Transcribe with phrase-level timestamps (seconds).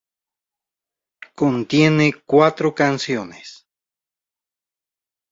[1.35, 3.67] Contiene cuatro canciones.